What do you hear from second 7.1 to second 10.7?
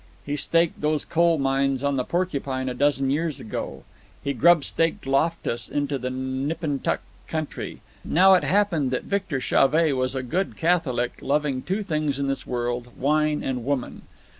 Country. Now it happened that Victor Chauvet was a good